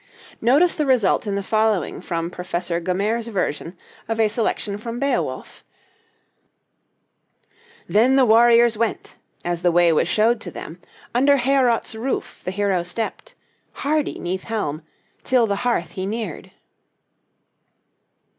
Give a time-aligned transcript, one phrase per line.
[0.41, 3.77] Notice the result in the following from Professor Gummere's version
[4.07, 5.63] of as election from 'Beowulf':
[7.87, 10.79] "Then the warriors went, as the way was showed to them,
[11.13, 13.35] Under Heorot's roof; the hero stepped,
[13.73, 14.81] Hardy 'neath helm,
[15.23, 16.49] till the hearth he neared."